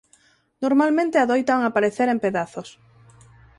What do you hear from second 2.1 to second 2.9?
en pedazos.